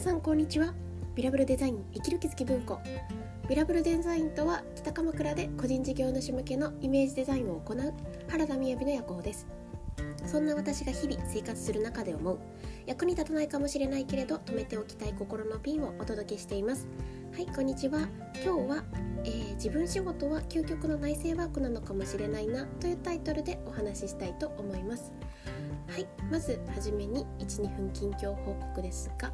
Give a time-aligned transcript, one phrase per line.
[0.00, 0.72] さんこんにちは。
[1.14, 2.80] ビラブルデザイン生きる気づき文庫。
[3.50, 7.92] ビラブルデザインとは北鎌倉で個人事業主向けのイメージデザインを行う
[8.26, 9.46] 原田雅の夜行です。
[10.24, 12.38] そんな私が日々生活する中で思う
[12.86, 16.88] 役に立たないかもしれないけれど止めておきたい心のピンをお届けしています。
[17.34, 18.08] はいこんにちは。
[18.42, 18.84] 今日は、
[19.24, 25.12] えー、自分仕事は究極の内政ワークなのかもしれないなというタイトルでお話ししたいと思います。
[25.88, 29.30] はいまずはじめに12分近況報告ですが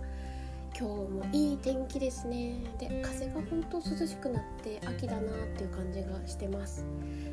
[0.78, 2.60] 今日もいい天気ですね。
[2.78, 5.24] で風が本当涼しくなって秋だなっ
[5.56, 6.84] ていう感じがしてます。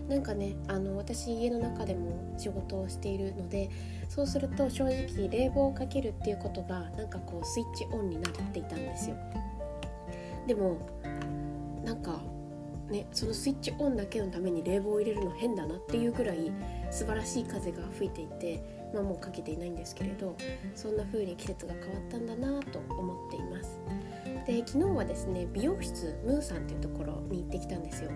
[0.07, 3.69] なんかねあの私家の中でも仕事をしているので
[4.07, 9.17] そうすると正直冷房をかけるっていうことがなんかこうスイッチオンになっていたんですよ。
[10.47, 10.77] でも
[11.83, 12.21] なんか
[12.93, 16.51] ね、そのスイッチオンだけのために冷房を入れるの変だなっていうぐらい
[16.91, 20.35] 素晴らしい風が吹いていて、まあ、もうかけていないんですけれど
[20.75, 23.79] そんな風に季節が変わったんだなと思っています。
[24.45, 28.11] で昨日はですね美容室ムーさんっていうところに行ってきたんですよ。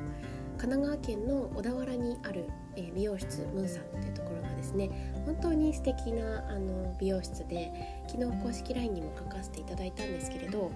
[0.58, 7.72] 神奈川県の小田原にある、え、美容室ムーさんっていうところがですね本当に素敵なあの美容室で
[8.08, 10.72] 昨日公式 LINE にも書かせていただいたんですけれど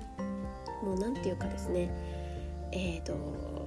[0.83, 1.89] もう何て言うかですね
[2.72, 3.61] えっ、ー、と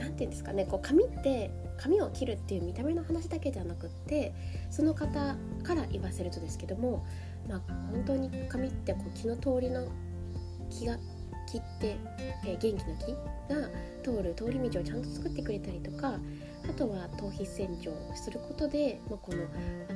[0.00, 4.34] 何て言うんですかねこう髪って髪を切るっていう見た目の話だけじゃなくって
[4.70, 7.06] その方から言わせるとですけども、
[7.48, 7.60] まあ、
[7.92, 9.86] 本当に髪ってこう気の通りの
[10.70, 10.96] 気が
[11.50, 11.96] 切って、
[12.46, 13.12] えー、元気の気
[13.52, 13.68] が
[14.02, 16.14] 通る通り道をちゃんと作ってくれたりとか
[16.68, 19.44] あとは頭皮洗浄をすることで、まあ、この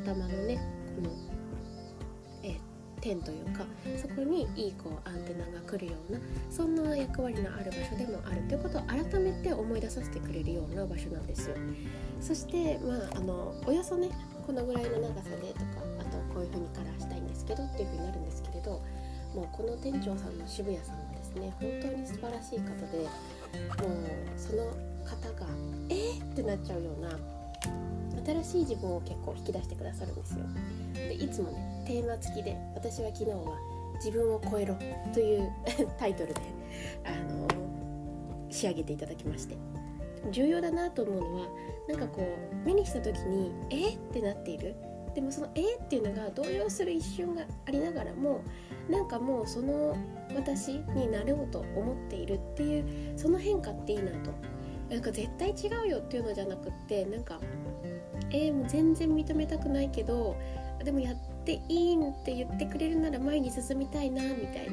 [0.03, 0.59] 頭のね
[0.97, 1.35] この
[3.05, 3.67] 点というか
[4.01, 6.19] そこにいいこうアンテナが来るような
[6.51, 11.57] そんな役割のある場所でもあるということを改めて思い出させてくれるような場所なんですよ。
[12.21, 14.09] そしてまああのおよそね
[14.47, 15.65] このぐらいの長さでとか
[16.01, 18.81] あとこういう風にカラーしたいんですけどっていう風になるんですけれど
[19.35, 24.65] もうこの店長さんの渋谷さんはですね本当に素晴らしい方でもうその
[25.05, 25.47] 方が
[25.91, 27.11] えー、ってなっちゃうような
[28.25, 30.45] 新しい自分を結構引き出してくださるんですよ
[30.95, 33.59] でいつもねテーマ付きで私は昨日は
[33.97, 34.77] 「自分を超えろ」
[35.13, 35.51] という
[35.99, 36.41] タイトルで、
[37.05, 37.47] あの
[38.51, 39.57] 仕上げていただきまして
[40.31, 41.49] 重要だなと思うのは
[41.89, 44.75] なんかこう目にした時に「えっ?」ってなっている
[45.15, 48.41] でもその「えっ?」っていうのが動揺する一瞬がありながらも
[48.89, 49.97] なんかもうその
[50.35, 54.31] 私になろうと思っているっていうその変化っていいなと
[54.91, 57.41] なんか絶対違うよっていうのじゃなくってなんか
[58.35, 60.37] えー、もう全然認めたくないけど
[60.85, 61.15] でもやっ
[61.45, 64.73] ていいんって言ってくれるなら前に進みたいなみたいな。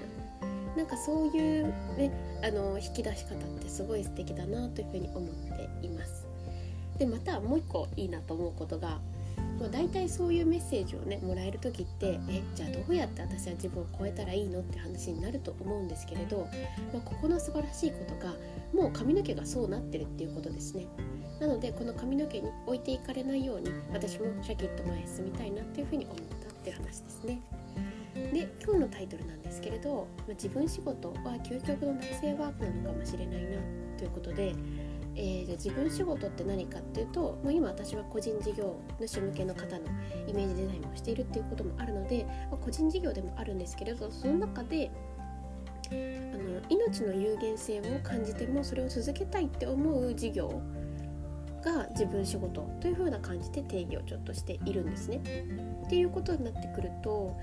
[0.75, 1.67] なんかそういう
[1.97, 2.11] ね
[2.41, 5.29] あの引き出し方ってすごい素敵だなというふうに思っ
[5.81, 6.25] ています。
[6.97, 8.99] でまたもう一個いいなと思うことが
[9.61, 16.47] まあ、大体そういうメッセージをねもらえる時ってえじゃあどうやって私は自分を超えたらいいのって話になると思うんですけれど、
[16.91, 18.33] まあ、ここの素晴らしいことが
[18.73, 20.87] もう髪の毛がそうなってるっていうことですね。
[21.39, 27.41] なのでこの髪の毛に置いていかれないように私もシャキッと前へ進みたいなっていうふうに思ったっていう話ですね。
[28.15, 33.57] で今日のタイトルなんですけれど、まあ、自分仕事は究極の内政ワークなのかもしれないな
[33.97, 34.55] ということで
[35.15, 39.85] えー、じゃ自分仕事って何かっていうと、まあ、今私は個人事業主向けの方の
[40.27, 44.91] イメージデザインをしているっていうこともあるので、まあ、個人事業でもあるんですけれどその中で
[45.91, 50.61] あの命の有限性を感じてもそれを続けたいって思う事業
[51.61, 55.21] が自分仕事というふうな感じで定義をちょっとしているんですね。
[55.85, 57.37] っていうことになってくると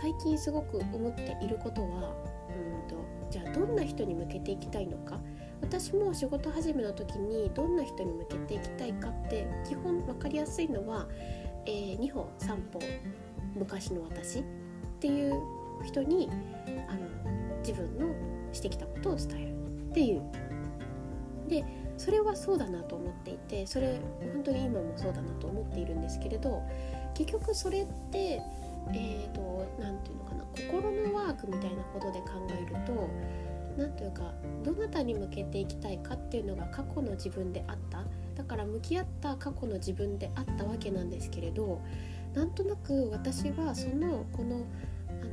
[0.00, 2.14] 最近すごく思っていることは
[2.48, 2.96] うんと
[3.30, 5.20] じゃあどんな人に向けていきたいのか
[5.68, 11.06] 私も仕事始めの時にどんな人に向けていきたいかって基本分かりやすいのは、
[11.66, 12.80] えー、2歩3歩
[13.54, 14.44] 昔の私っ
[14.98, 15.34] ていう
[15.84, 16.30] 人に
[16.88, 18.14] あの自分の
[18.54, 20.22] してきたことを伝えるっていう。
[21.48, 21.64] で
[21.98, 24.00] それはそうだなと思っていてそれ
[24.34, 26.62] 本当に今もそうだなと思っているんですけれど
[27.14, 28.40] 結局それって
[28.90, 33.08] えーと、と何て言うのかな心のワークみたいなことで考えると
[33.78, 34.34] 何というか
[34.64, 38.04] どなたに向けていきたいかっていうのが過去の自分であった
[38.34, 41.80] だから向き合った過去の自分であったわけなんですけれど
[42.34, 44.66] なんとなく私はそのこの
[45.08, 45.30] あの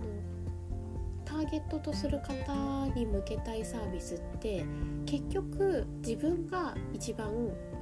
[1.25, 4.63] ターゲットとする方に向けたいサービスって
[5.07, 7.30] 結局自分が一番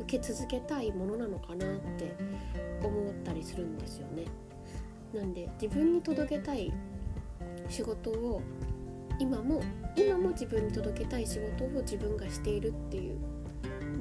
[0.01, 2.15] 受け続けたいものなのかなって
[2.81, 4.25] 思ったりするんですよね。
[5.13, 6.74] なんで自分に届けたい
[7.69, 8.42] 仕事を
[9.19, 9.62] 今も
[9.95, 13.18] 今も自分に届けたい仕事を自分がしているっていう。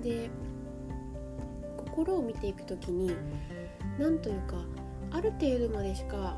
[0.03, 0.31] で
[1.77, 3.15] 心を見ていく時に
[3.99, 4.57] 何というか
[5.11, 6.37] ある程度までしか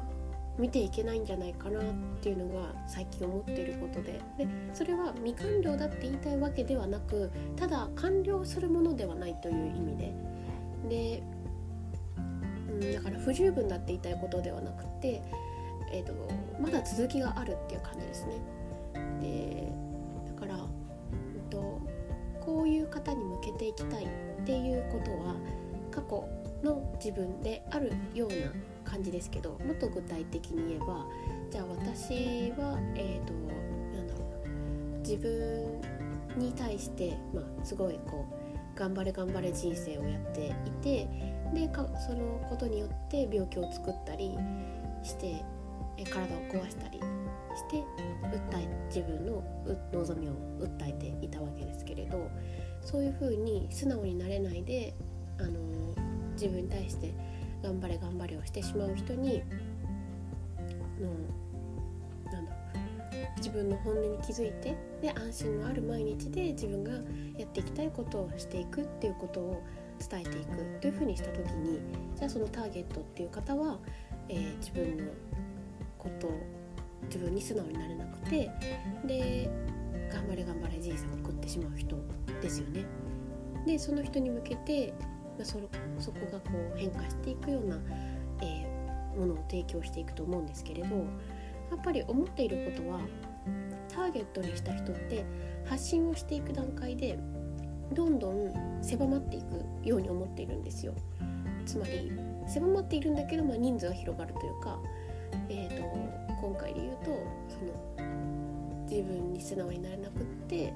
[0.59, 1.85] 見ていけないんじゃないかなっ
[2.21, 4.21] ていうのが最近思っていることで。
[4.39, 10.13] でそれは未完了だって言いたいわけではなくただ完了するものではないという意味で。
[10.89, 11.23] で、
[12.17, 15.23] うん、だから不十分だって言いたいことではなくて、
[15.93, 16.13] えーと、
[16.61, 18.35] まだ続きがあるっていう感じですね。
[19.21, 19.73] で
[20.35, 21.81] だから、うんと、
[22.41, 24.09] こういう方に向けていきたいっ
[24.45, 25.35] ていうことは
[25.91, 26.29] 過去
[26.63, 31.07] の自分であるような感じですけどもっと具体的に言えば
[31.51, 33.33] じゃあ私はえ、ー、と
[33.97, 35.81] なんだろう自分
[36.37, 41.09] に対して、まあ、すごいこう頑張れ頑張れ人生をやっていて
[41.55, 44.37] でかそのことによって病気を作ったり
[45.03, 45.45] して
[46.11, 47.01] 体を壊したり
[47.57, 49.43] して訴え自分の
[49.93, 52.31] 望みを訴えていたわけですけれど
[52.81, 54.95] そういうふうに素直になれないで、
[55.39, 55.53] あの
[56.33, 57.15] 自分に対して
[57.63, 59.43] 頑張れ頑張れをしてしまう人に
[61.01, 61.11] の
[62.31, 62.53] なんだ
[63.39, 66.93] 自分の本音に気づいてで安心のある毎日で自分が
[67.39, 69.63] やっていきたいことをしていくっていうことを
[69.99, 71.81] 伝えていくというふうにした時に
[72.17, 73.79] じゃあそのターゲットっていう方は、
[74.29, 75.05] えー、自分の
[75.99, 76.64] ことを
[77.07, 78.51] 自分に素直になれなくて
[79.05, 79.51] で
[80.13, 81.97] 頑張れ頑張れ人生を送ってしまう人
[82.41, 82.85] ですよね。
[83.67, 84.93] でその人に向けて
[85.39, 85.59] まそ
[85.99, 87.79] そこがこう変化していくような、
[88.43, 91.03] えー、ものを提供していくと思うんですけれどや
[91.77, 93.01] っぱり思っていることは
[93.89, 95.25] ターゲットにした人って
[95.65, 97.19] 発信をしていく段階で
[97.93, 100.95] どんどん狭まっていくように思っているんですよ。
[101.65, 102.13] つまり
[102.47, 104.79] 狭まっているんだけど、まあ、人数が広がるというか、
[109.45, 110.73] 素直になれなくって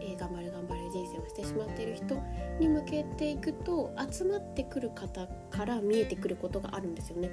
[0.00, 2.16] えー、頑張れ頑張れ人生をしてしまっている人
[2.60, 7.30] に向けていくと集まってくる方から見えてくることがあるんですよね。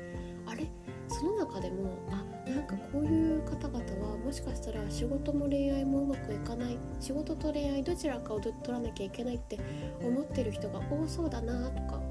[0.48, 0.66] あれ？
[1.10, 9.60] その中でもあなんかこういう方々はもしかしたら仕事も恋愛もうまくいかない仕事と恋愛どちらかを取らなきゃいけないって
[10.02, 12.02] 思ってる人が多そうだなとか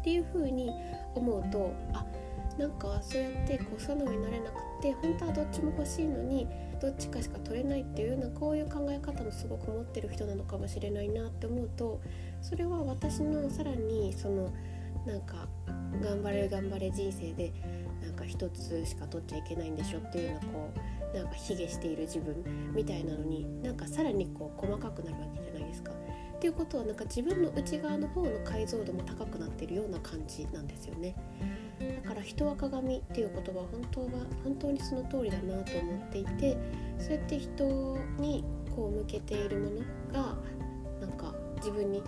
[0.00, 0.68] っていう風に
[1.14, 2.04] 思うとあ
[2.58, 6.48] なんかそうやってこう素直になれなくって本当はどっちも欲しいのに
[6.80, 12.00] どっちかしか取れないっていうようなこういう考え方もすごく持ってる人なのかもしれないなって思うと
[12.42, 14.52] それは私のさらにその
[15.06, 15.48] なんか
[16.02, 17.52] 頑張れ頑張れ人生で
[18.02, 20.70] なんか一つしか取っちゃいけないんでしょっていうようなこ
[21.14, 22.44] うなんか卑下している自分
[22.74, 25.92] みたいなのになんかさらにこう細かくなるわけじゃないですか。
[26.36, 31.14] っていうことはなんか自分の内側の方の解像度も高くなってるような感じなんですよね。
[32.02, 34.06] だから人は鏡っていう言葉は本当は
[34.44, 36.56] 本当にその通りだなと思っていて
[36.98, 37.64] そうやって人
[38.18, 38.44] に
[38.74, 39.80] こう向けているもの
[40.12, 40.36] が
[41.00, 42.02] なんか自分に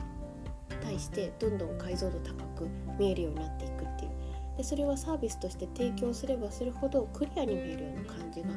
[0.83, 4.11] 対してどんどん解像度高く見えるようになっていくっていう
[4.59, 8.49] でそれはサービスとして提供すればするほどクリアに見えるような感じが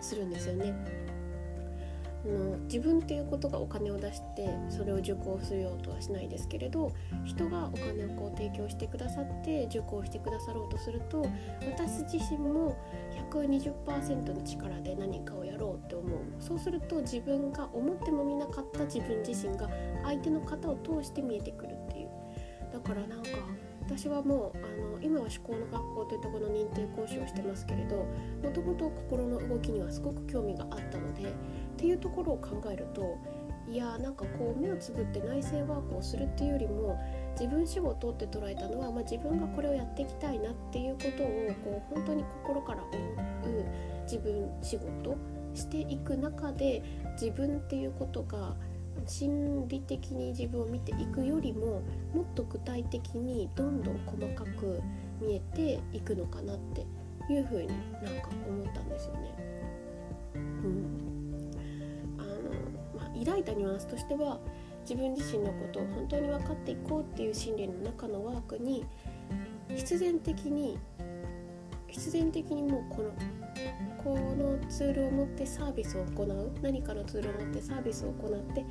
[0.00, 0.74] するんですよね。
[2.28, 6.92] の自分っていうことがお金を出してそれを受講するようとはしないですけれど
[7.24, 11.26] 人がお金をこう提供してくださって受講してくださろうとすると
[11.66, 12.76] 私自身も
[13.30, 16.20] 120%の力で何かをやろうって思う。
[16.38, 19.68] そうすると自分が思ってもみなかった自分自身が
[20.04, 22.08] 相手の方を通して見えてくるっていう。
[22.72, 23.28] だからなんか
[23.82, 24.60] 私はもうあ
[24.96, 28.06] の今は思考の学校というところの認定講師をしてますけれど
[28.42, 31.32] もともと心の動きにはすごく興味があったので
[31.72, 33.18] っていうところを考えると
[33.68, 37.00] いやなんかこう目をつぶって内政ワークをするっていうよりも
[37.38, 43.22] 自分仕事って捉えたのは、まあ、自分がこれをやっていきたいなっていうことをこう本当に心から思う
[44.04, 45.16] 自分仕事
[45.54, 46.82] していく中で
[47.20, 48.56] 自分っていうことが
[49.06, 51.82] 心理的に自分を見ていくよりも
[52.14, 54.80] もっと具体的にどんどん細かく
[55.20, 56.86] 見えていくのかなって
[57.32, 57.76] いうふうになん
[58.20, 59.51] か思ったんですよね。
[63.24, 64.38] 抱いたニュアンスとしては
[64.82, 68.84] 自分自身のことを本当に分かっていこうっていう心理の中のワークに
[69.68, 70.78] 必然的に
[71.88, 73.10] 必然的にもうこの
[74.02, 78.66] このツールを持ってサービスを行う何かのツールを持ってサービスを行って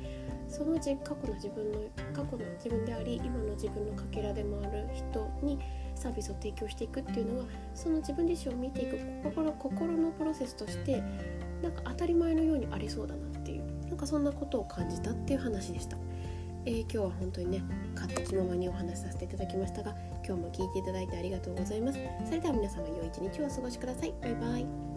[0.46, 1.78] その過去の自分の
[2.12, 5.58] 過去の自分であり今の自分のかけらでもある人に
[5.94, 11.02] サービスを提供していくっていうのはその自分自身を見ていく心心のプロセスとして
[11.62, 13.31] なんか当たり前のようにありそうだな。
[14.02, 15.96] かそんなことを感じたっていう話でした。
[16.64, 17.62] えー、今日は本当にね
[17.94, 21.98] 勝手気ままにお話しさせていただきましたが今日も聞いていただいてありがとうございます。
[22.24, 24.14] それでは皆様良い一日をお過ごしください。
[24.20, 24.91] バイバイ。